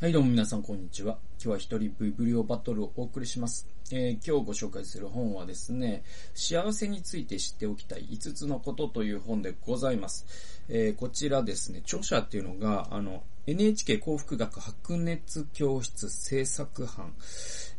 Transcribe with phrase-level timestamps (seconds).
[0.00, 1.18] はい、どうも皆さん、こんにちは。
[1.42, 3.66] 今日は一人ブブリオバトルをお送りします。
[3.90, 6.04] えー、今日ご紹介する本はですね、
[6.34, 10.24] 幸せについて知っておきたい5つのことという本でございます。
[10.68, 17.12] えー、こちらですね、著者っていうのが、あの、NHK 幸福学白熱教室制作班。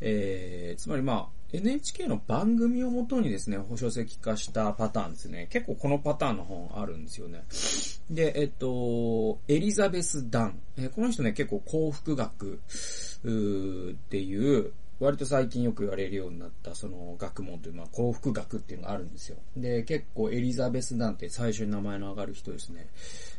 [0.02, 5.48] えー、つまりまあ、NHK の番組をもとにですね、保証席化したパターンですね。
[5.50, 7.44] 結構このパターンの本あるんですよね。
[8.10, 10.60] で、えっと、エリザベス・ダン。
[10.78, 12.60] え、この人ね、結構幸福学っ
[14.10, 19.38] ていう、割と最近よく言われるようになったその学問というのは幸福学っていうのがあるんですよ。
[19.56, 22.88] で、結構エリザベス・ダンって最初に名前の上がる人ですね。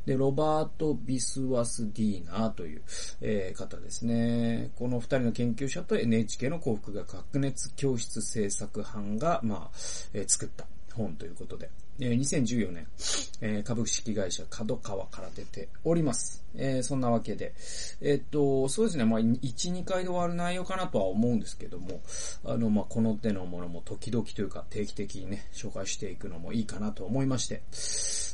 [0.06, 2.82] で、ロバート・ビスワス・ディーナーという、
[3.20, 4.70] えー、方ですね。
[4.77, 9.79] この二人の研究者と NHK の幸福学白熱教室制作班が、まあ、
[10.15, 11.71] えー、作った本ということで。
[12.03, 12.87] えー、2014年、
[13.43, 16.43] えー、株式会社角川から出ております。
[16.57, 17.53] えー、そんなわけで、
[18.01, 22.01] えー、っと、そうですね、まあ、1、2回で終わる内容かなとは思うんですけども、
[22.45, 27.63] あの、まあ、この手のものも時々というか定期的にね、紹介していくのもいいかなと思いまして、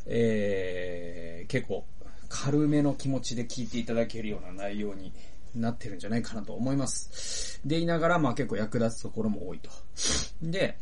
[0.07, 1.85] えー、結構、
[2.29, 5.13] 軽めの気持ちで聞いていただけるような内容に
[5.55, 7.61] なってるんじゃないかなと思います。
[7.65, 9.71] で、いながら、まあ結構役立つところも多いと。
[10.43, 10.79] で、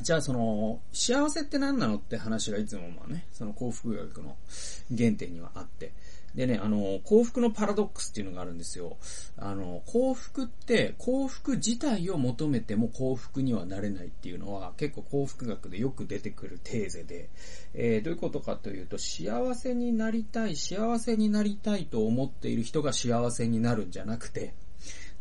[0.00, 4.36] じゃあその、幸せって何なのって話がいつもまあね、その幸福学の
[4.96, 5.92] 原点にはあって。
[6.34, 8.96] でね、あの、幸福のパラドックスっていうのがあるんですよ。
[9.36, 17.28] あの、幸福って、幸福自体を求めても幸福にはなれないっていうのは、結構幸福学でよく出てくるテーゼで、
[17.74, 24.54] えー、どういうことかというと、幸せになりたい、幸せになりたいと思っている人が幸せになるんじゃなくて、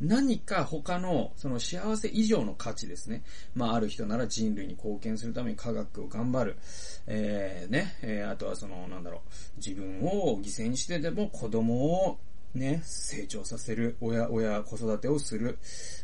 [0.01, 3.23] 何か他の、その幸せ以上の価値ですね。
[3.53, 6.57] まあ、ある人なら人類に貢献するために科学を頑張る。
[7.05, 12.17] えー、ね、えー、あとはその、なんだろう、自分を犠牲にしてでも子供を
[12.53, 15.57] ね、成長させる、親、親、子育てをする。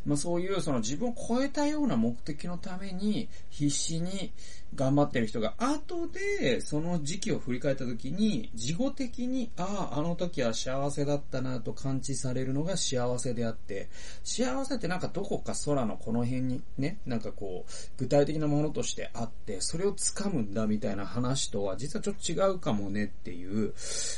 [0.05, 4.31] まあそういうその自分を超えたような目的のために必死に
[4.75, 13.89] 頑張ってる人が後でその時期を振り返った時に事後的に、ああ、あの時は幸せだったなと感知されるのが幸せであって、
[14.23, 23.73] 幸せってなんかどこか空のこの辺にね、なんかこう、具体的なものとしてあって、それを掴むんだみたいな話とは実はちょっと違うかもねっていう、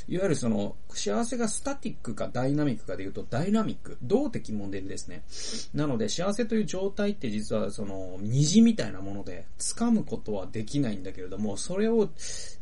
[0.07, 5.23] いわゆるその幸せがスタティックかダイナミックかで言うと、ダイナミック、動的モデルですね。
[5.73, 12.09] なので、幸せという状態って実はその、虹みたいなもので、掴むことはできないんだけれども、それを、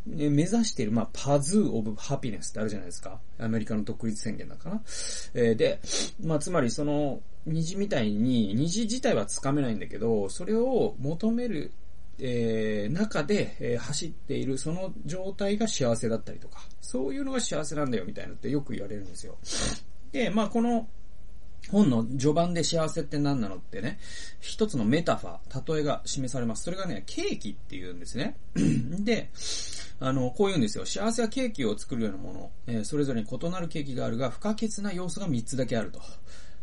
[0.06, 3.20] ね、目指している、まあ、パズーオブハピネスってあるじゃないですか。
[3.40, 4.82] アメリカの独立宣言だかな。
[5.34, 5.80] えー、で、
[6.24, 11.72] まあ、つまりその、虹みたいに、虹自体は掴めないんだけど、それを求める
[12.20, 19.38] えー、中で、えー、走っているその状態が幸せだったりとか、そういうのが幸せなんだよみたいなってよく言われるんですよ。
[20.12, 20.88] で、まあこの
[21.72, 24.00] 本の序盤で幸せって何なのってね、
[24.40, 26.64] 一つのメタファー、例えが示されます。
[26.64, 28.38] それがね、ケーキって言うんですね。
[28.56, 29.30] で、
[30.00, 30.86] あの、こう言うんですよ。
[30.86, 36.00] 幸せはケーキを作るようなもの、えー、それぞれに異なるケーキがあるが、不可欠な要素が3つだけあると。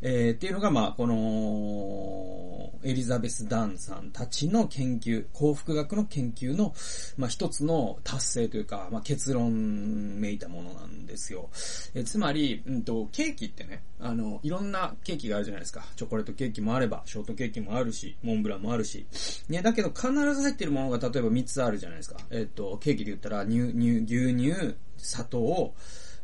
[0.06, 6.74] えー、っていうのが、まあ、この、エリザベス・ダンさんたちの研究、幸福学の研究の、
[7.16, 11.48] まあ、一つの達成というか、まあ、結論めいたものなんですよ。
[11.94, 15.86] えー、つまり、うんと、ケーキってね、あの、いろんなケーキがあるじゃないですか。
[15.96, 19.06] チョコレートケーキもあれば、ショートケーキもあるし、モンブランもあるし。
[19.48, 22.18] ね、だけど必ず入ってるものが例えば3つあるじゃないですか。
[22.30, 25.72] えっ、と、ケーキで言ったら、乳、乳、牛乳、砂糖、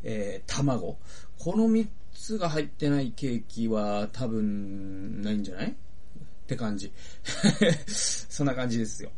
[0.03, 0.99] えー、卵。
[1.39, 1.89] この3
[2.21, 5.75] 酢が入ってないケーキは多分ないんじゃない？
[6.51, 6.93] って感じ。
[7.87, 9.11] そんな感じですよ。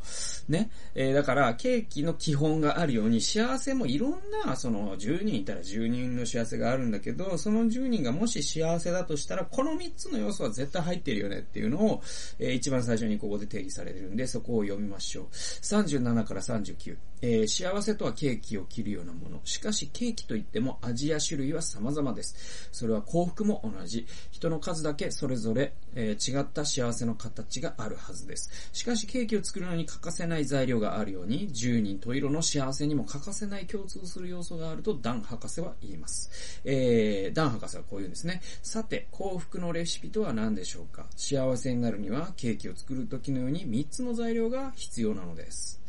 [0.49, 0.71] ね。
[0.95, 12.03] えー、だから、ケーキの基本があるように、幸せもいろんな、その、10人いたら10人の幸せがあるんだけど、その10人がもし幸せだとしたら、この3つの要素は絶対入ってるよねっていうのを、
[12.39, 15.27] えー、一番最初にここで定義されてるんで、そこを読みましょう。
[15.33, 16.97] 37から39。
[17.25, 19.41] えー、幸せとはケーキを切るようなもの。
[19.45, 22.69] しかし、ケーキといっても味や種類は様々です。
[22.73, 24.07] それは幸福も同じ。
[24.33, 28.51] 人の数だけそれぞれ、えー、違った幸せの形があるはずです。
[28.73, 36.61] しかし、ケーキを作るのに欠かせない材料があるように、十人十色の幸せにも欠かせない共通する要素があるとダン博士は言います。
[36.65, 38.41] えー、ダン博士はこう言うんですね。
[38.63, 41.07] さて、幸福のレシピとは何でしょうか？
[41.17, 45.81] 幸せになるには、ケーキを作る時のように3つの材料が必要なのです。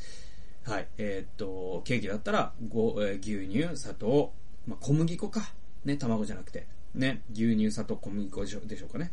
[0.63, 0.87] はい。
[0.97, 4.31] えー、っと、ケーキだったら、ご、えー、牛乳、砂糖、
[4.65, 5.51] まあ、小麦粉か。
[5.83, 6.67] ね、卵じゃなくて。
[6.95, 9.11] ね、牛乳、砂糖、小麦粉でしょうかね。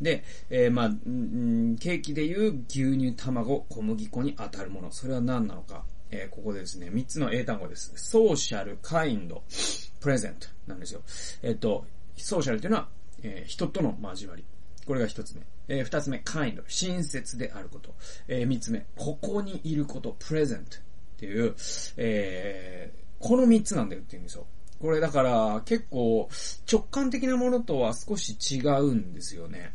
[0.00, 4.90] で、えー、まあ、んケーキでいう牛乳、卵、小麦粉に当たるもの。
[4.90, 5.84] それは何なのか。
[6.12, 7.92] えー、ここでですね、3つの英単語です。
[7.94, 9.44] ソーシャル、カインド、
[10.00, 11.02] プレゼントなんですよ。
[11.42, 11.84] えっ、と、
[12.16, 12.88] ソーシャルというのは
[13.22, 14.44] えー、人との交わり。
[14.86, 15.42] これが一つ目。
[15.68, 17.94] えー、二つ目、kind, 親切であること。
[18.28, 20.62] えー、三つ目、ここにいること、present っ
[21.18, 21.54] ていう、
[21.96, 24.46] えー、この三つなんだよって言うんですよ。
[24.80, 26.28] これだから結構
[26.70, 29.74] 直感的なものとは少し違うんですよね。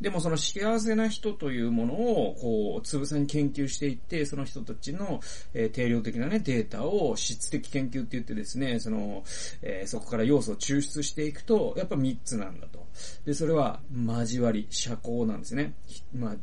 [0.00, 5.20] でもその幸せな人というものをこうつぶさに研究していって、その人たちの、
[5.52, 9.24] えー、定量的なねデータを質的研究って言ってですね、その、
[9.62, 12.86] えー、そこから要素を抽出していくと、やっぱ3つなんだと。
[13.24, 15.74] で、それは交わり、社交なんですね。
[16.14, 16.36] まあ、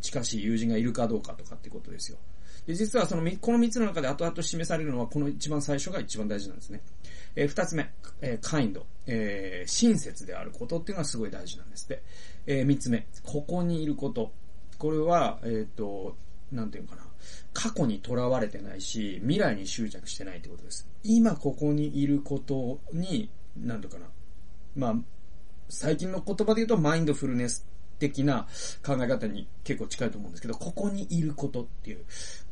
[0.00, 2.18] 近しい友人がいるかどうかとかってことですよ。
[2.66, 6.82] で、実はその、この3つの中で後々示されるのは、この一番最初が一番大事なんですね。
[7.36, 12.02] えー、二つ目、えー、kind、えー、親切であることっていうのはすごい大事なんですって。
[12.46, 14.32] えー、三つ目、ここにいること。
[14.78, 16.16] これは、えっ、と、
[16.52, 17.02] なんていうかな。
[17.52, 20.88] 過去にとらわれてないし、未来に執着してないってことです。
[21.02, 24.06] 今ここにいることに、なんとかな。
[24.76, 24.94] まあ、
[25.68, 27.66] 最近の言葉で言うとマインドフルネス
[27.98, 28.48] 的な
[28.84, 32.04] 考え方に結構近いと思うんですけど、ここにいることっていう。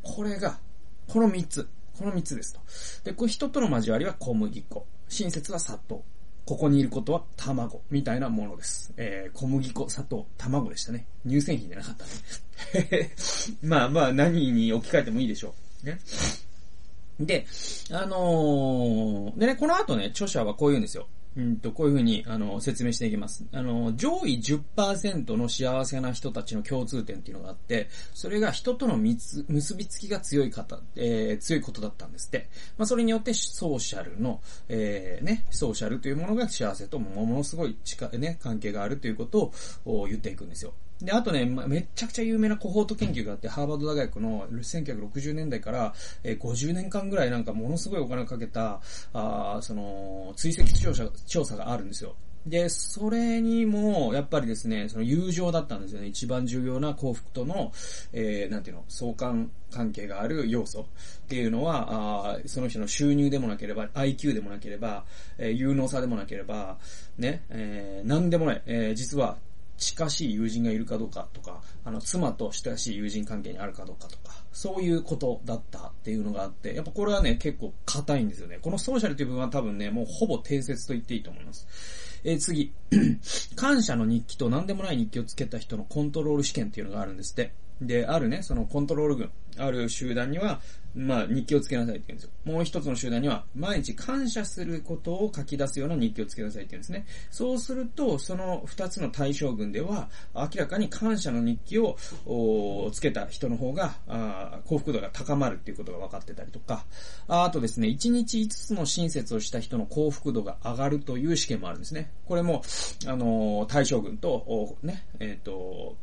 [0.03, 0.61] これが、
[1.09, 1.69] この三つ。
[1.99, 2.61] この三つですと。
[3.05, 4.87] で、これ人との交わりは小麦粉。
[5.09, 6.05] 親切は砂糖。
[6.47, 7.83] ここにいることは卵。
[7.91, 8.93] みたいなものです。
[8.97, 11.06] えー、小麦粉、砂糖、卵でしたね。
[11.27, 12.05] 乳製品じゃなかった
[12.95, 13.11] ね。
[13.62, 15.87] まあまあ、何に置き換えてもいいでしょう。
[15.87, 15.99] ね。
[17.19, 17.47] で、
[17.91, 21.09] あのー、でね、この後ね、著者はこう言うんですよ。
[21.38, 23.46] うんと、こういうふうに、あの、説明していきます。
[23.52, 29.46] あの、上位10%の幸せな人たちの共通点っていうのがあって、それが人との結
[29.76, 32.49] びつきが強い方、えー、強いことだったんですって。
[32.76, 39.52] まあ、それによってソーシャルの、えー、ね、ソーシャルというものが幸せとものすごい近いね、関係があるということ
[39.84, 40.75] を言っていくんですよ。
[41.00, 48.81] で、あとね、めちゃくちゃ有名なコホート研究があって、ハーバード大学の1960年代から、えー、50年間ぐらいなんかものすごいお金をかけた、
[49.12, 52.17] あその、追跡調査、調査があるんですよ。
[52.47, 56.06] で、それにも、やっぱりですね、その友情だったんですよね。
[56.09, 57.73] 一番重要な幸福との、
[58.12, 60.85] えー、なんていうの、相関関係がある要素っ
[61.29, 65.05] ていうのは、あその人の収入でもなければ、IQ でもなければ、
[65.37, 66.79] えー、有能さでもなければ、
[67.19, 69.37] ね、えー、なんでもない、えー、実は
[69.79, 78.59] 近しい友人がいるかどうかとか、あの、妻と親しい友人関係にあるかどうかとか、そういうことだったっていうのがあって、やっぱこれはね、結構硬いんですよね。
[78.61, 81.67] このソーシャルという部分は多分ね、もうほぼ定説と言っていいと思います。
[82.25, 82.73] えー、次。
[83.55, 87.53] 感謝の日記と何でもない日記をつけた人のコントロール試験っていうのがあるんですって。
[87.81, 90.61] で、あるね、そのコントロール軍、ある集団には、
[90.95, 92.53] まあ、日記をつけなさいって言うんですよ。
[92.53, 97.07] もう一つの集団には、毎日感謝することを書き出すような日記をつけなさいって言うんですね。
[97.31, 101.97] そうすると、その二つの対象群では、明らかに感謝の日記を
[102.93, 106.85] つけた人の方があ、幸福度が高まるっていうことが分かってたりとか、
[107.29, 112.11] あとですね、一日五つの親切をした人の幸福度が上がるという試験もあるんですね。
[112.25, 112.63] これも、
[113.07, 115.97] あのー、対象群と、ね、えっ、ー、と、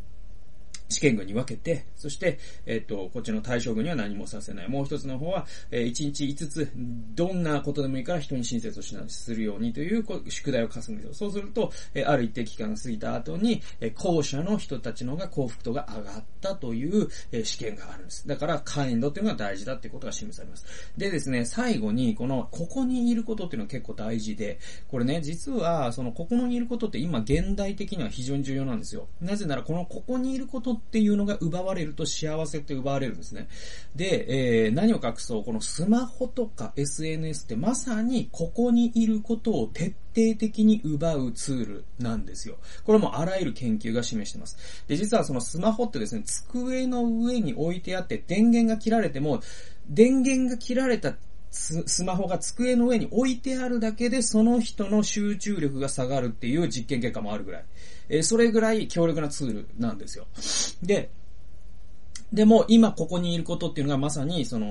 [0.89, 4.69] 試験群に分けて、そして、えっ、と、こっちの対象群には何もさせない。
[4.69, 6.71] もう一つの方は、えー、1日5つ、
[7.15, 11.13] どんなことでもいいから人に親切をしな、するようにという宿題を課すんですよ。
[11.13, 18.27] そうすると、えー、ある一定期間が過ぎた後に、えー、後者の人たちの方が幸福度が上がったという、えー、試験があるんです。
[18.27, 20.65] だから、カインドっていうのが大事だってことが示されます。
[20.97, 29.07] でですね、最後に、この、ここにいることっていうのは結構大事で、これね、実は、その、ここにいることって今、現代的には非常に重要なんですよ。
[29.21, 33.47] なぜなら、この、ここにいることっていうのが奪われると幸せって奪われるんですね。
[33.95, 42.57] で、えー、何を隠そう、このスマホとか SNS ってまさにここにいることを徹底的に奪うツールなんですよ。
[42.83, 44.83] これもあらゆる研究が示してます。
[44.87, 49.41] で、実はそのスマホってですね、机の上に置いてあって電源が切られても、
[49.89, 51.15] 電源が切られた
[51.55, 57.65] スマホが机の上に置いてあるだけでその人の集中力が下がるっていう実験結果もあるぐらい。
[58.09, 60.27] えー、それぐらい強力なツールなんですよ。
[60.81, 61.09] で、
[62.33, 64.67] でも今ここにいることっていうのがまさにその、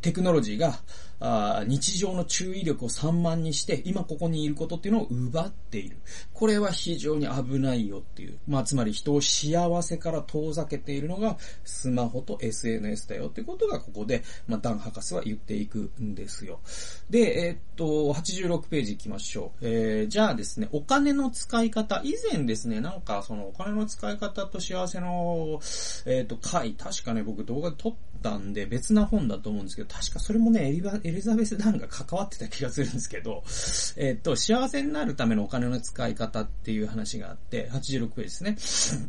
[0.00, 0.78] テクノロジーが
[1.18, 5.96] あ日常の注意力を散漫にして、今ここにいることっていうのを奪っている。
[6.32, 8.38] これは非常に危ないよっていう。
[8.46, 16.60] まあ、つまり人を幸せから遠ざけているのがスマホと SNS だよっていうことがここで、まあ、ダン博士は言っていくんですよ。
[17.08, 19.66] で、えー、っと、86ページ行きましょう。
[19.66, 22.02] えー、じゃあですね、お金の使い方。
[22.04, 25.60] 以前ですね、なんかそのお金の使い方と幸せの、
[26.04, 30.70] えー、っと、回、確かね、僕動画で撮ったんで別な本だと思うんですけど、確かそれもね、
[31.06, 33.44] エリザベス・ダンが関わってた気がするんですけど、
[33.96, 39.08] えっと、幸せになるためのお金の使い方っていう話があって、86ページですね。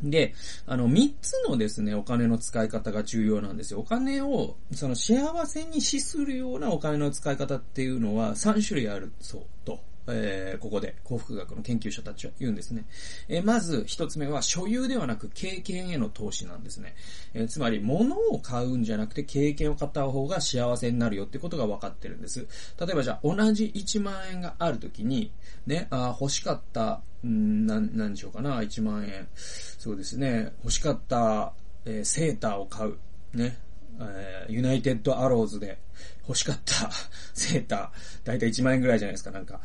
[0.00, 0.34] で、
[0.66, 3.80] あの、三つのですね、お金の使い方が重要なんですよ。
[3.80, 9.80] お金を、その幸せに資するようなお金の使い方っていうのは3種類あるそうと。
[10.08, 12.84] えー、ここで幸福学の研究者たちは言うんですね。
[13.28, 16.94] えー、まず一つ目は所有ではなく経験への投資なんですね。
[17.34, 22.46] えー、つまり物を買うんじゃなくて経験を買った方が幸せになるよってことが分かってるんです。
[22.80, 25.30] 例えばじゃあ同じ1万円があるときに、
[25.66, 29.28] ね、あ欲しかった、んなん、なんでしょうかな、1万円。
[29.34, 31.52] そうですね、欲しかった、
[31.84, 32.96] えー、セーターを買う。
[33.34, 33.58] ね、
[34.00, 35.78] えー、ユナイテッドアローズで
[36.28, 36.90] 欲しかった
[37.34, 39.60] セーター、だいたい1万円ぐらいじゃないですか、なんか。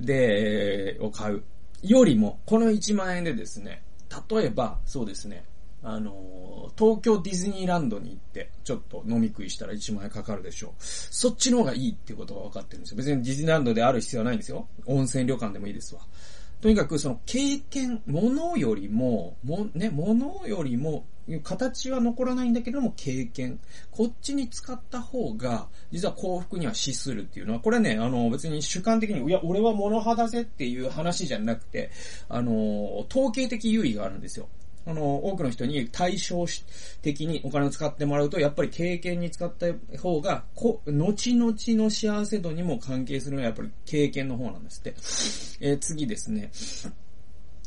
[0.00, 1.44] で、を買う。
[1.82, 3.82] よりも、この1万円でですね、
[4.30, 5.44] 例えば、そうですね、
[5.82, 10.72] あの東京ディズニーランドに行って、ちょっと飲み食いしたら1万円かかるでしょう。
[10.78, 12.96] そっちの方がいいっていうことが分かってるんですよ。
[12.96, 14.66] 別にディズニーランドである必要はないんですよ。
[14.86, 16.00] 温泉旅館でもいいですわ。
[16.60, 21.04] とにかくその経験、ものよりも、も、ね、ものよりも、
[21.42, 23.60] 形は残らないんだけども、経験。
[23.90, 31.90] こっちに使った方が、実は幸福には資するっていうのは、これね、あの、別に主観的に、いや、俺は物派だぜっていう話じゃなくて、
[32.28, 34.48] あの、統計的優位があるんですよ。
[34.88, 36.46] あの、多くの人に対照
[37.02, 39.66] 的にお金を使ってもらうと、やっぱり経験に使った
[39.98, 44.94] 方が、こ、後々の幸せ度にも関係するのはやっぱり経験の方なんですって。
[45.70, 46.50] えー、次ですね。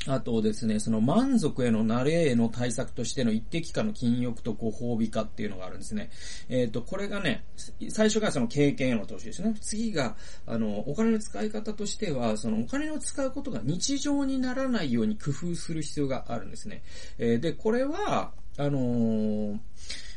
[0.07, 6.09] あとですね、その満足への慣れへの対策としての一定期間の禁欲とご褒美化っていうのがあるんですね。
[6.49, 7.43] えっ、ー、と、これがね、
[7.89, 9.55] 最初がその経験への投資ですね。
[9.61, 10.15] 次が、
[10.47, 16.81] あの、お金の使い方としては、そのお金を使うことが日常にならないように工夫する必要があるんですね。
[17.19, 19.59] えー、で、これは、あのー、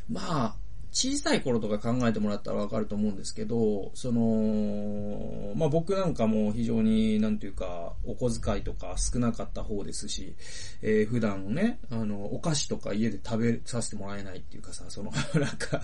[0.08, 0.56] まあ、
[0.94, 10.36] 小さい頃とか考えてもらったらわかると思うんですけど、その、まあ、僕なんかも非常に、なんていうか、お小遣いとか少なかった方ですし、
[10.82, 15.82] えー、普段ね、あの、お菓子とか家で食べさせてもらえないっていうかさ、その、 なんか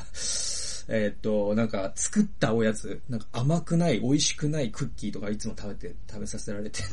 [0.93, 6.89] えー、っと、なんか、作ったおやつ、なんか甘くない、美味しくないクッキーとかいつも食べて、食べさせられてて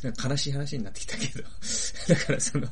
[0.02, 1.44] なんか悲しい話になってきたけど
[2.08, 2.66] だからその、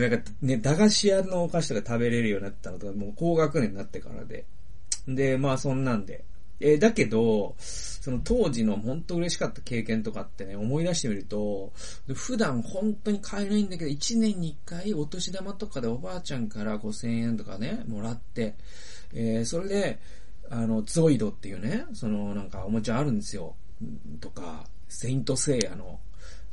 [0.00, 4.44] なんかね、駄菓子屋のお菓子とか食べれるようになったのとか、もう高学年になってからで。
[5.06, 6.24] で、まあそんなんで。
[6.60, 11.72] えー、だけど、その当時の本当嬉しかった経験とかってね、思い出してみると、
[12.14, 18.54] 普段本当に買えないんだけど、1年に1回お年玉とかでおばあちゃんから5000円とかね、もらって、
[19.12, 19.98] えー、それで、
[20.50, 23.54] あの、ゾイドっていうね、そのなんかおもちゃあるんですよ。
[24.20, 26.00] とか、セイントセイヤの、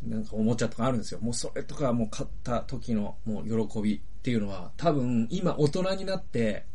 [0.03, 1.20] なんかおもちゃとかあるんですよ。
[1.22, 6.65] もうそれとかもう買った時のもう喜びっていうのは、多分今大人になって、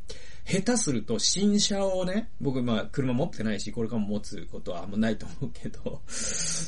[0.45, 6.01] 下手すると新車をね、僕まあ車持ってないし、これからも持つことはあんまないと思うけど、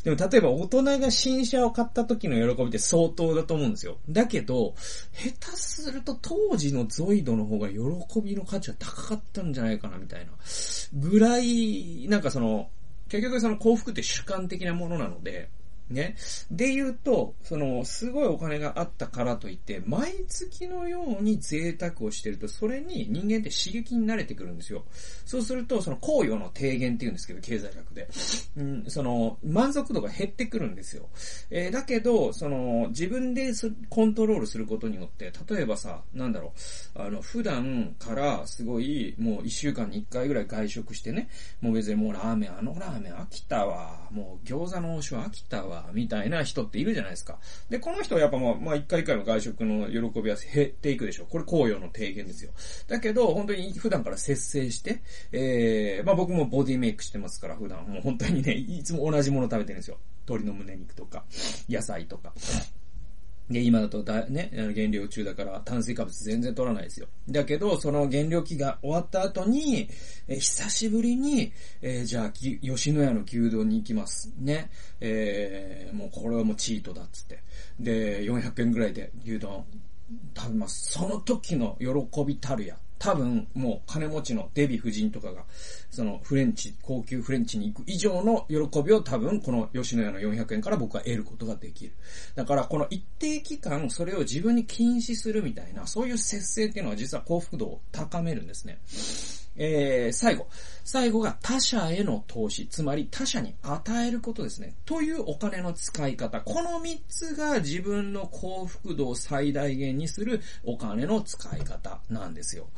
[0.05, 3.99] でも例えば大人が新車を買った時の喜びって相当だと思うんですよ。
[4.09, 4.75] だけど、
[5.13, 7.79] 下手すると当時のゾイドの方が喜
[8.23, 10.33] びの価値は高かったんじゃないかなみたいな。
[10.95, 12.71] ぐらい、なんかその、
[13.09, 15.51] 結局その幸福って主観的なものなので、
[15.91, 16.17] ね。
[16.51, 24.85] で言うと、その、すごいお金があったからといって、毎月のように贅沢をしてると、それに人間って刺激に慣れてくるんですよ。
[25.25, 28.09] そうすると、その、供与の低減って言うんですけど、経済学で。
[28.57, 31.09] うん、その、満足度が減ってくるんですよ。
[31.51, 33.53] えー、だけど、その、自分で
[33.89, 36.53] コントロールすることによって、例えばさ、なんだろ
[36.95, 41.29] う、あの、普段からすごい、もう一週間に一回ぐらい外食してね、
[41.61, 47.39] もう別にもうラーメン、あのラーメン飽きたわ、もう餃子の王将飽きたわ、みたいな人っているじゃないですか。
[47.71, 51.27] で、この人はやっぱまあ、まあ、一回一回の外食の喜びは減っていくでしょう。
[51.31, 52.53] これ紅葉の提言ですよ。
[52.89, 55.03] だけど、本当に普段から節制して、
[55.33, 57.85] えー、まあ僕もボディメイクしてますから、普段。
[57.87, 59.99] もう本当にね、いつも同じもの食べてるんですよ。
[60.27, 61.25] 鶏の胸肉とか、
[61.69, 62.33] 野菜とか。
[63.53, 67.07] で、今だとだ、ね、減量中だから炭水化物全然取らないですよ。
[67.29, 69.89] だけど、その減量期が終わった後に、
[70.29, 74.33] え久しぶりに、えー、じゃあ、吉野家の牛丼に行きます。
[74.39, 74.71] ね。
[75.01, 77.43] えー、もうこれはもうチートだっつって。
[77.79, 79.65] で、400円ぐらいで牛丼
[80.37, 80.93] 食べます。
[80.93, 82.77] その時の喜びたるや。
[83.03, 85.43] 多分、もう金持ちのデヴィ夫人とかが、
[85.91, 91.95] そのフレンチ、高級フレンチに行く以上の喜びを多分、この吉野家の400円から僕は得ることができる。
[92.37, 98.79] だから、この一定期間、それを自分に禁止するみたいな、そういう節制っていうのは実は幸福度を高めるんですね。
[99.57, 100.47] えー、最後。
[100.85, 102.67] 最後が他者への投資。
[102.67, 104.75] つまり他者に与えることですね。
[104.85, 106.41] というお金の使い方。
[106.41, 112.69] この3つが自分の幸福度を最大限にするお金の使い方なんですよ。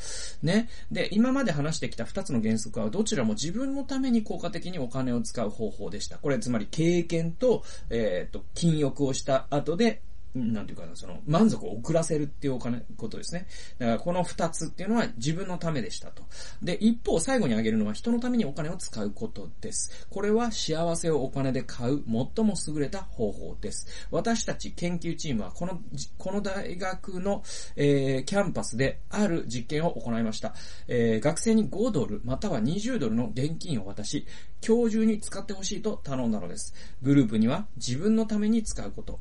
[0.43, 0.69] ね。
[0.91, 6.19] で、今まで話してきた2つの原則はどちらも自分のために効果的にお金を使う方法でした。
[6.19, 10.03] これつまり経験と、えっ、ー、と、禁欲をした後で
[10.35, 13.47] なんていうかな、その、満足を遅らせるっていうお金、ことですね。
[13.79, 16.25] だからこの二つっていうのは自分のためでしたと。
[16.63, 20.07] で、一方、最後に挙げるのは人のためにお金を使うことです。
[20.11, 23.87] これは幸せをお金で買う最も優れた方法です。
[24.11, 25.81] 私たち研究チームはこの、
[26.19, 27.45] この大学の、
[27.77, 30.55] えー、キャンパスである実験を行いました。
[30.89, 34.27] えー、学生に5ドルまたは20ドルの現金を渡し、
[34.67, 36.75] 今日中に使ってほしいと頼んだのです。
[37.03, 39.21] グループには自分のために使うこと。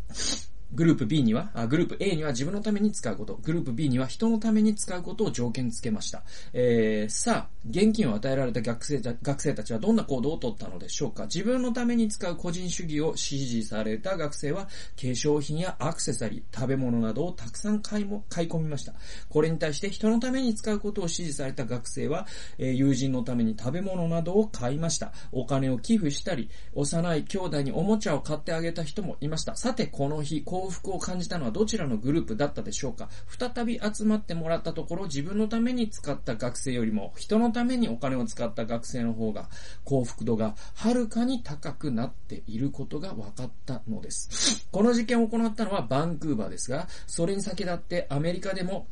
[0.76, 6.24] グループ B にはあ、グループ A には自分のために使うこと、グループ B には人のために使うことを条件付けました。
[6.54, 18.94] えー、さあ、現金を与えられた学生学生たちはどんな行動をとったのでしょうか自分のために使う個人主義を支持された学生は、化粧品やアクセサリー、食べ物などをたくさん買いも、買い込みました。
[19.30, 22.28] これに対して人のために使うことを支持された学生は、
[22.58, 25.14] えー、友人のために食べ物などを買いました。
[25.32, 29.56] お金を寄付したり、幼い兄弟におもちゃを買ってあげた人もいました。
[29.56, 33.10] さて、この日、幸福を感じたのはどちらのグループだったでしょうか？
[33.28, 39.50] 再び集まってもらったところ、自分のために使った学生よりも、人のためにお金を使った学生の方が、
[39.84, 44.68] 幸福度がはるかに高くなっていることが分かったのです。
[44.72, 48.88] この実験を行ったのはバンクーバーですが、それに先立ってアメリカでも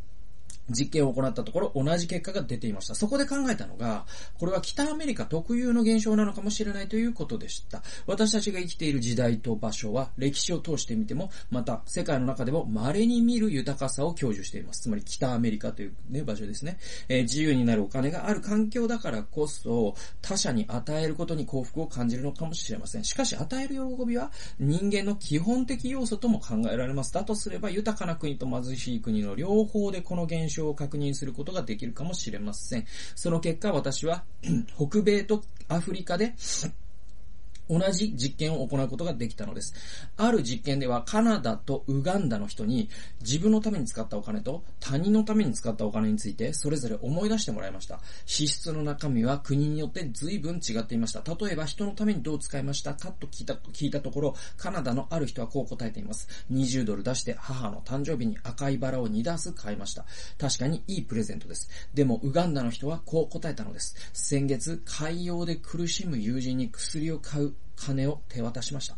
[0.70, 2.96] 実験を行ったところ同じ結果が出ていました。
[2.96, 4.06] そこで考えたのが、
[4.40, 7.82] これは北アメリカ特有の現象なのかもしれないということでした。
[8.08, 14.82] 私たちが生きている時代と場所は歴史を通してみても、また世界の中でも稀に見る豊かさを享受しています。
[14.82, 16.78] つまり北アメリカという、ね、場所ですね、
[17.10, 23.04] えー、自由になるお金がある環境だからこそ、他者に与えることに幸福を感じるのかもしれません。
[23.04, 27.14] しかし与える喜びは人間の基本的要素とも考えられます。
[27.14, 32.86] だとすれば豊かな国と貧しい国の両方でこの現象を確認することができるかもしれません。
[33.16, 34.24] その結果私は
[34.76, 36.34] 北米とアフリカで
[37.72, 39.74] 同じ実験を行うことができたのです。
[40.18, 42.90] ある実験ではカナダとウガンダの人に
[43.22, 48.02] 自分のために使ったお金と他人のために使ったお金についてそれぞれ思い出してもらいました。
[48.26, 51.24] 支出の中身は国によって随分違っていました。
[51.24, 53.12] 例えば人のためにどう使いましたか？
[53.12, 56.28] と聞いた聞いたところ、カナダのある人はこう答えています。
[56.52, 60.06] 20ドル出して母の誕生日に赤いバラを2ダース買いました。
[60.38, 61.70] 確かにいいプレゼントです。
[61.94, 63.96] でもウガンダの人はこう答えたのです。
[64.14, 68.96] 先月、海洋で苦しむ友人に薬を買う金を手渡しました。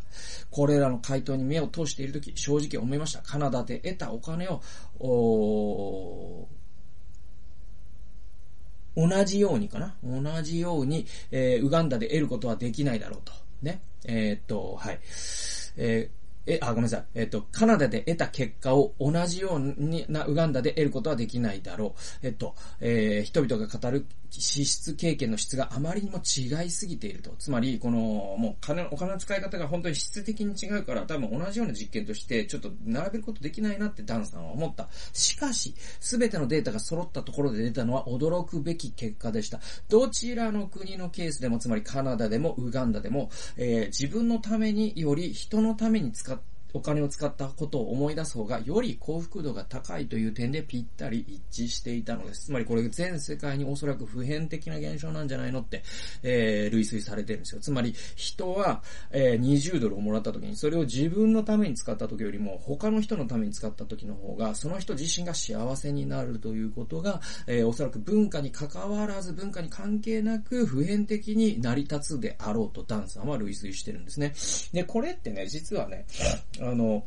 [0.50, 3.22] これらの回答に目を通しているとき、正直思いました。
[3.22, 4.60] カナダで得たお金を、
[8.96, 9.94] 同じようにかな？
[10.04, 13.32] 同じように、えー、ウガンダで得ることはできないだろうと。
[13.62, 13.80] ね。
[14.04, 15.00] えー、っと、はい。
[15.76, 17.04] えーえ、あ、ごめんなさい。
[17.14, 22.26] えっ、と、カナダで得た結果を同じようになウガンダで得ることはできないだろう。
[22.26, 24.06] えっと、えー、人々が語る
[24.40, 27.34] 支出経験の質があまりにも違いすぎていると。
[27.38, 34.88] つまり、この、もう金、お金の使い方が本当に質的に違うから、多分同じような実験として、ちょっと並べることできないなってダンさんは思った。
[35.12, 39.60] しかし、すべてのデータが揃ったところで出たのは驚くべき結果でした。
[39.88, 46.32] どちらの国のケースでも、つまりカナダでもウガンダでも、えー、自分のためにより人のために使
[46.74, 52.46] お金を使ったことを思い出す方がより幸福度が高いという点でぴったり一致していたのです。
[52.46, 55.82] つまりこれ全世界におそらく普遍的な現象なんじゃないのって、
[56.22, 57.60] えー、類推されてるんですよ。
[57.60, 74.34] つまり人は、えー、20ドルをもらった時にそれを自分のために使った時よりも他の人のために使った時の方がその人自身が幸せになるということが、えー、おそらく文化に関わらず文化に関係なく普遍的に成り立つであろうとダンさんは類推してるんですね。
[74.72, 76.06] で、これってね、実はね、
[76.70, 77.04] あの、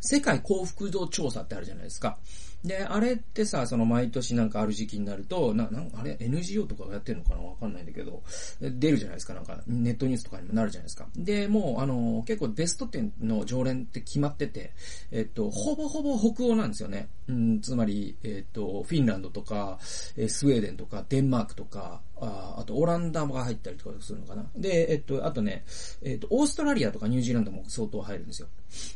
[0.00, 2.18] 世界幸福度調査ってあるじゃないですか。
[2.64, 7.42] で、あれってさ、その毎年なんかある時期になると、な、なんあれ NGO とかがやってるのかな？
[7.42, 8.22] わかんないんだけど、
[8.60, 11.06] 出るじゃないですか、なんかネットニュースとかにもなるじゃないですか。
[11.16, 14.72] で、もうあの、結構ベスト10の常連って決まってて、
[15.12, 17.08] えっと、ほぼほぼ北欧なんですよね。
[17.28, 24.44] うん、つまり、えっと、フィンランドとか、スウェーデンとか、デンマークとか、ああと、オランダが入ったりとかするのかな。
[24.56, 25.64] で、えっと、あとね、
[26.02, 28.48] えっと、オーストラリアとかニュージーランドも相当入るんですよ。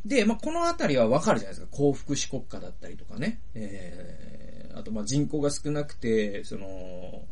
[0.05, 1.77] で、まあ、このあたりはわかるじゃないですか。
[1.77, 3.39] 幸福史国家だったりとかね。
[3.55, 7.25] えー、あと、ま、人口が少なくて、その、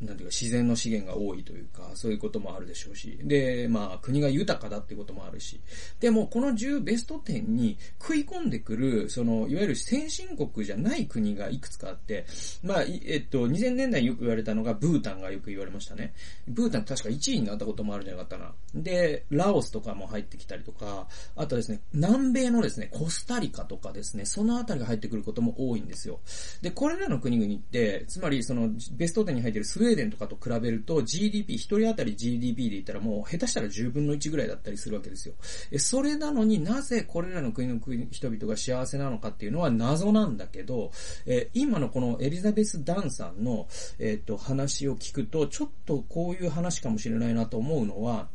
[0.00, 3.18] なんていうか自然の資源が多いというか、そういうこともあるでしょうし。
[3.22, 5.60] で、まあ国が豊かだっていうこともあるし。
[6.00, 12.26] でもこの10ベスト10に食い込んでくる、その、いわゆる先進国じゃない国がいくつかあって、
[12.62, 16.14] まあ、えっと、2000年代によく言われたのがブータンがよく言われましたね。
[16.48, 18.52] ブータン確か1位になったこともあるんじゃなかったな。
[18.74, 26.20] で、ラオスとかも入ってきたりとか、あとですね、南米のですね、コスタリカとかですね、そのあたりが入ってくることも多いんですよ。
[26.60, 35.34] で、これらの国々って、つまりそのベスト10に入ってるウェーデンとかと比べると GDP、一人当たり GDP で言ったらもう下手したら10分の1ぐらいだったりするわけですよ。
[35.70, 40.92] え、それなのになぜこれらの国の人々が幸せなのかっていうのは謎なんだけど、
[41.26, 43.66] え今のこのエリザベス・ダンさんの、
[43.98, 48.28] えっ、と、話を聞くと、ちょっとこういう話かもしれないなと思うのは、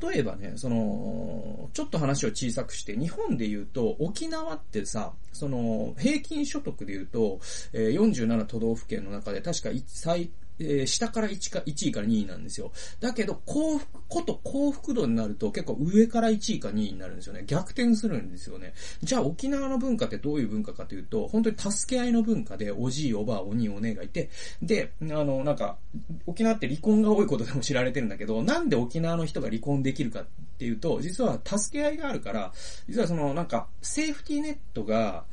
[0.00, 7.40] 例えばね、その、ちょっと話を小さくして、日本で言うと、沖縄ってさ、その、平均所得で言うと、
[7.72, 10.30] え、47都道府県の中で確か最
[10.62, 12.72] えー、下から1か、1位から2位なんですよ。
[13.00, 17.44] だけど、幸福、こと幸福度になると結構上から1位か2位になるんですよね。
[17.46, 18.74] 逆転するんですよね。
[19.02, 24.30] じゃあ沖縄の文化ってどういう文化かというと、本当に助け合いの文化で、おじい、おばあ、お兄、お姉がいて、
[24.62, 25.78] で、あの、なんか、
[26.26, 30.26] 沖縄って離婚が多いことでも知られてるんだけど、なんで沖縄の人が離婚できるかっ
[30.58, 32.52] ていうと、実は助け合いがあるから、
[32.88, 35.24] 実はその、なんか、セーフティーネットが、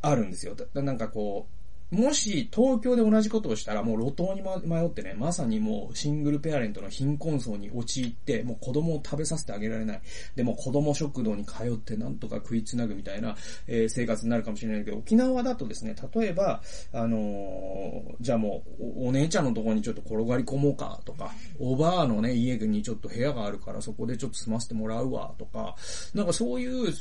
[0.00, 0.54] あるんですよ。
[0.54, 1.57] だなんかこう、
[1.90, 10.00] もし東京で同じことをしたらもう路頭に迷ってね、まさにもうシングルペアレントの貧困層に陥って、もう子供を食べさせてあげられない。
[10.36, 16.60] でも子供食堂に通ってなんとか食いつなぐみたいな、えー、生活になるかもしれないけど、沖縄だとですね、例えば、
[16.92, 25.74] あのー、じゃあもうお、姉ちゃんのところにちょっと転がり込もうかとか、おばあのね、家にちょっと部屋があるからそこでちょっと住ませてもらうわとか、
[26.12, 26.92] なんかそういう、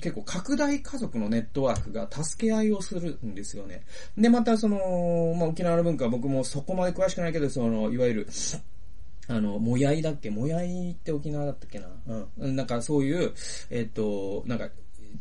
[0.00, 3.82] 結構拡大家族のネットワークが助け合いをするんですよね。
[4.16, 8.28] で、またその、まあ、沖縄の文化は僕もそこまで詳しくないけど、その、いわゆる、
[9.28, 10.30] あの、もやいだっけ？
[10.30, 11.86] もやいって沖縄だったっけな？
[12.38, 12.56] うん。
[12.56, 13.32] なんかそういう、
[13.70, 14.68] えっ、と、なんか、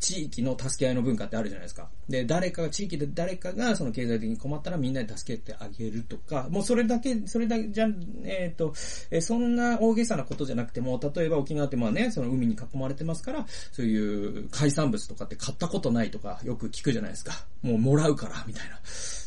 [0.01, 1.87] 地域の助け合いの文化ってあるじゃないですか。
[2.09, 7.87] で、誰かが、地域で誰かがその経済的に困ったらみんなで助けてあげるとか、もうそれだけ、それだけじゃ、
[8.25, 8.73] えっ、ー、と、
[9.11, 17.45] えそんな大げさなことじゃなくても、例えば沖縄ってまあね、その海に囲まれてますから、そういう海産物とかって買ったことないとかよく聞くじゃないですか。
[17.61, 18.79] もうもらうから、みたいな。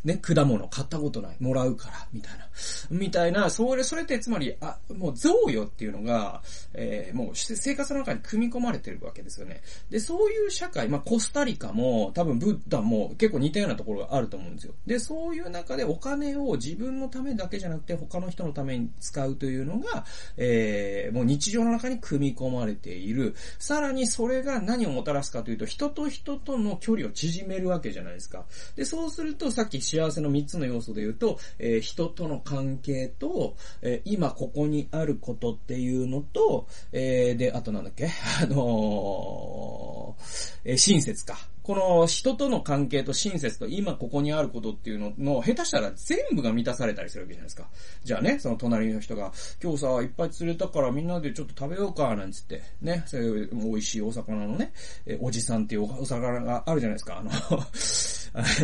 [0.04, 2.46] ね、果物買ったことない、もらうから、みたいな。
[2.90, 6.42] みたいな、それ、それってつまり、あ、もう贈与っていうのが、
[6.74, 9.62] えー、もう生活の中に組み込まれてるわけですよね。
[9.88, 14.74] で、そういう社会、まあ、コスタリカも、多分ブッダも結構似たようなところがあると思うんですよ。
[14.86, 20.04] で、そういう中でお金を自分のためだけじゃなくて他の人のために使うというのが、
[20.36, 23.34] えー、もう日常の中に組み込まれている。
[23.58, 28.44] さらにそれが何をもたらすかというと、人と人との距離を縮めるわけじゃないですか。
[28.76, 38.08] で、そうすると、さっき幸せの3つの要素で言うと、えー、人との関係と、えー、今ここにあることっていうのと、えー、で、あとなんだっけ？
[38.42, 41.36] あのー、えー、親切か。
[41.64, 47.68] この人との関係と親切と今ここにあることっていうのの、下手したら全部が満たされたりするわけじゃないですか。
[48.04, 54.74] じゃあね、その隣の人が、今日さ、いっぱい釣れたからみんなでちょっと食べようか、なんつって、ね、そういう美味しいお魚のね、
[55.06, 57.18] えおじさんっていうお魚があるじゃないですか。
[57.18, 57.30] あの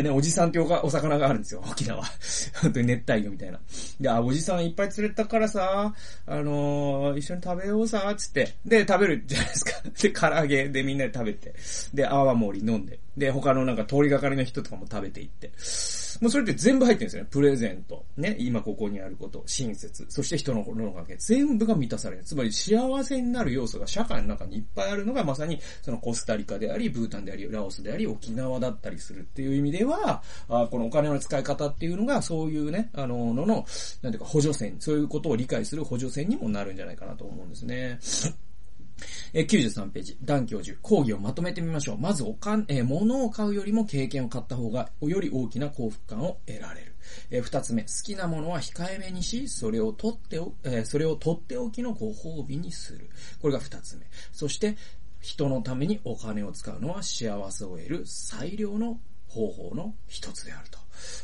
[0.03, 2.03] ね、おじさんってお魚があるんですよ、 沖縄。
[2.61, 3.59] 本当に熱帯魚みたいな。
[4.01, 5.93] で、あ、おじさんいっぱい釣れたからさ、
[6.25, 8.53] あのー、一緒に食べようさ、つって。
[8.65, 9.71] で、食べるじゃないですか。
[10.01, 11.53] で、唐揚げでみんなで食べて。
[11.93, 12.99] で、泡盛り飲んで。
[13.17, 15.51] で、他のなんか通りがかりの人とかも食べていって。
[16.21, 17.29] もうそれって全部入ってるんですよね。
[17.31, 18.05] プレゼント。
[18.15, 18.35] ね。
[18.39, 19.43] 今ここにあること。
[19.45, 20.05] 親切。
[20.09, 21.15] そして人の心の関係。
[21.17, 22.23] 全部が満たされる。
[22.23, 33.65] つまり幸せになる要素が社会の中にいっぱいあるのがまさにそのコスタリカであり、ブータンであり、ラオスであり、沖縄だったりするっていう意味では、あこのお金の使い方っていうのがそういうね、あの、のの、
[34.01, 37.99] なんていうか補助線、そういうことを理解する補助線にもなるんじゃないかなと思うんですね。
[39.33, 41.97] え93ページ、ダン教授、講義をまとめてみましょう。
[41.97, 46.95] まず、おかん、えー、物を買うよりも経験を買った方が、より大きな幸福感を得られる。
[47.29, 53.09] えー、二つ目、好きなものは控えめにし、それを取ってお、えー、それを取っておきのご褒美にする。
[53.41, 54.05] これが二つ目。
[54.31, 54.77] そして、
[55.19, 60.79] 人のためにお金を使うのは幸せを得る最良の方法の一つであると。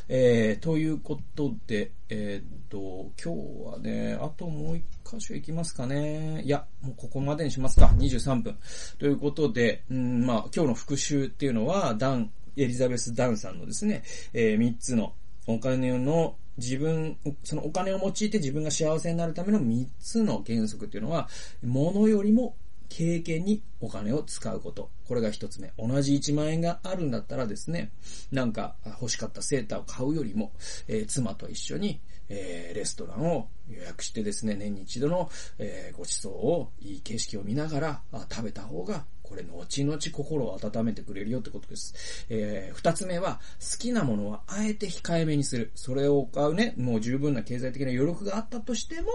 [0.08, 6.42] えー、ということで、えー、っと、今日はね、あともう一箇所行きますかね。
[6.44, 7.86] いや、もうここまでにしますか。
[7.96, 8.56] 23分。
[8.98, 15.12] ということで、うん、まあ、今日の復習っていうのは、ダン、エリザベス・ダンさんのですね、えー、3つの
[15.46, 21.28] お金の自分、そのお金を用いて自分が幸せになるための3つの原則っていうのは、
[21.62, 22.56] 物よりも
[22.88, 24.90] 経験にお金を使うこと。
[25.06, 25.72] これが一つ目。
[25.78, 27.92] 同じ1万円があるんだったらですね、
[28.30, 30.52] なんか欲しかったセーターを買うよりも、
[30.86, 42.26] えー、妻と一緒に、えー、レストランを予約してですね、年に一度の、えー、ご馳走をいい景色を見ながら食べた方がこれ、後々心を温めてくれるよってことです。
[42.30, 45.70] えー、二つ目は、好きなものはあえて控えめにする。
[45.74, 49.10] それを買うね、もう十分な経済的な余力があったとしても、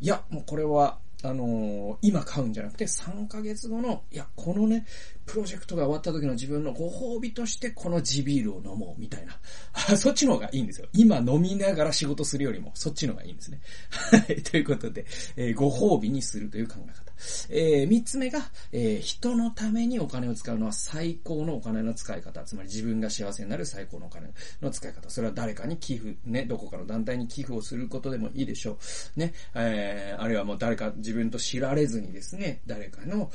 [0.00, 4.86] いや、もうこれは、あのー、今買うんじゃなくて3ヶ月後の、いや、このね、
[5.26, 9.38] プロジェクトが終わった時の自分のご褒美としてこの地ビールを飲もうみたいな。
[9.96, 10.88] そっちの方がいいんですよ。
[10.92, 13.60] 今飲みながら仕事するよりもそっちの方がいいんですね。
[13.90, 14.42] はい。
[14.42, 15.06] ということで、
[15.36, 17.10] えー、ご褒美にするという考え方。
[17.50, 22.42] えー、三つ目が、えー、人のためにお金を使うのは最高のお金の使い方。
[22.44, 25.08] つまり自分が幸せになる最高のお金の使い方。
[25.10, 28.78] それは誰かに寄付、ね、どこかの団体に寄付をすることでもいいでしょ
[29.16, 29.20] う。
[29.20, 33.30] ね、えー、あるいはもう誰か自分と知られずにですね、誰かの、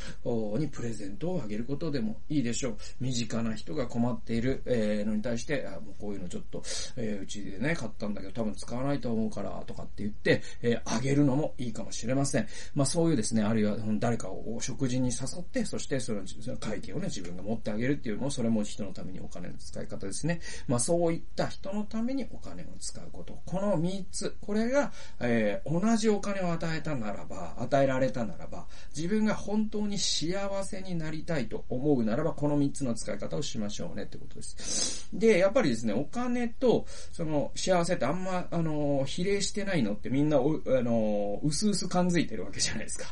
[0.58, 2.78] にプレゼントをあげることとでもいいでしょう。
[3.00, 6.64] 身近な人が困っている、えー、のに対して、あもうこういうのちょっと、
[6.98, 12.48] えー、うちでね、買ったんだけど多分使わないと思うから、とかって言って、えー、あげるのもいいかもしれません。
[12.74, 16.22] まあそういうですね、あるいは誰かを食事に誘って、そしてその
[16.60, 20.40] 会計をね、自分が持ってあげるっていうのも、それも人のためにお金の使い方ですね。
[20.68, 23.40] まあそういった人のためにお金を使うこと。
[23.46, 35.08] この3つ、これが、えー、同じお金を与えたならば、与えられたならば、自分が本当に幸せになりたいと思うならば、この3つの使い方をしましょうねってことです。
[35.14, 43.06] で、やっぱりですね、お金と、その、幸せってあんま、あの、比例してないのってみんな、あの、うすうす感づいてるわけじゃないですか。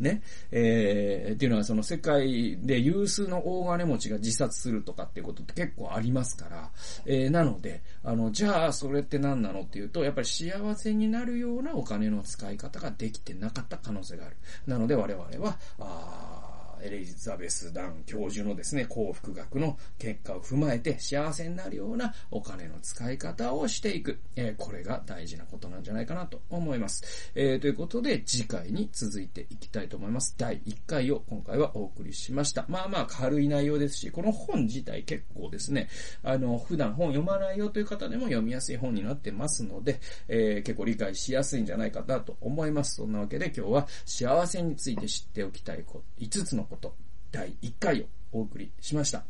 [0.00, 0.22] ね。
[0.50, 6.70] えー、っていうのはその世界で有数の大金持ちが自殺するとかっていうことって結構ありますから、
[7.06, 14.36] えー、なので、あの、じゃあそれって何なのっていうと、やっぱり幸せになるようなお金の使い方ができてなかった可能性がある。
[14.66, 16.39] なので我々は、あ
[16.82, 24.18] エリザベス・ダン教授のですね、幸福学の結果を踏まえて幸せになるようなお金の使い方をしていく。
[24.36, 27.32] えー、これが大事なことなんじゃないかなと思います。
[27.34, 30.34] えー、ということで、次回に続いていきたいと思います。
[30.38, 32.64] 第1回を今回はお送りしました。
[32.68, 35.88] まあまあ軽い内容ですし、この本自体結構ですね、
[36.22, 42.96] あの、普段本読まないよという方でも読みやすい本になってますので、えー、結構理解しやすいんじゃないかなと思います。
[42.96, 45.80] そんなわけで今日は幸せについて知っておきたい
[46.18, 46.94] 5つのこと、
[47.30, 49.24] 第1回をお送りしました。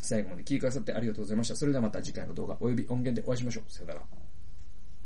[0.00, 1.56] 最後まで聞いてくださってありがとうございました。
[1.56, 3.70] それではまた次回の動画及び音源でお会いしましょう。
[3.70, 4.27] さよなら。